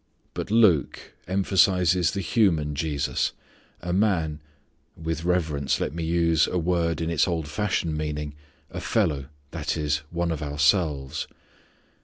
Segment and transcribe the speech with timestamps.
[0.33, 3.33] But Luke emphasizes the human Jesus,
[3.81, 4.39] a Man
[4.97, 8.33] with reverence let me use a word in its old fashioned meaning
[8.71, 11.27] a fellow, that is, one of ourselves.